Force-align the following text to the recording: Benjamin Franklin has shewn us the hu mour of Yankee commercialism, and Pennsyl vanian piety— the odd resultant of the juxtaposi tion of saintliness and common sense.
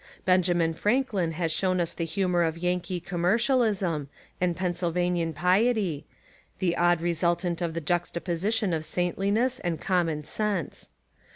Benjamin 0.25 0.73
Franklin 0.73 1.33
has 1.33 1.51
shewn 1.51 1.79
us 1.79 1.93
the 1.93 2.07
hu 2.07 2.27
mour 2.27 2.41
of 2.41 2.57
Yankee 2.57 2.99
commercialism, 2.99 4.09
and 4.41 4.55
Pennsyl 4.57 4.91
vanian 4.91 5.31
piety— 5.31 6.07
the 6.57 6.75
odd 6.75 7.01
resultant 7.01 7.61
of 7.61 7.75
the 7.75 7.81
juxtaposi 7.81 8.51
tion 8.51 8.73
of 8.73 8.83
saintliness 8.83 9.59
and 9.59 9.79
common 9.79 10.23
sense. 10.23 10.89